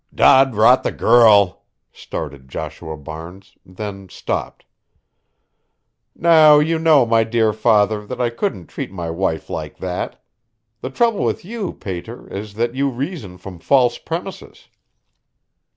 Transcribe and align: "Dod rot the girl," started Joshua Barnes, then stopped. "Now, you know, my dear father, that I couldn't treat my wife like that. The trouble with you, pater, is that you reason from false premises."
"Dod 0.11 0.55
rot 0.55 0.81
the 0.81 0.91
girl," 0.91 1.61
started 1.91 2.49
Joshua 2.49 2.97
Barnes, 2.97 3.55
then 3.63 4.09
stopped. 4.09 4.65
"Now, 6.15 6.57
you 6.57 6.79
know, 6.79 7.05
my 7.05 7.23
dear 7.23 7.53
father, 7.53 8.07
that 8.07 8.19
I 8.19 8.31
couldn't 8.31 8.65
treat 8.65 8.91
my 8.91 9.11
wife 9.11 9.47
like 9.47 9.77
that. 9.77 10.19
The 10.79 10.89
trouble 10.89 11.23
with 11.23 11.45
you, 11.45 11.73
pater, 11.73 12.27
is 12.29 12.55
that 12.55 12.73
you 12.73 12.89
reason 12.89 13.37
from 13.37 13.59
false 13.59 13.99
premises." 13.99 14.69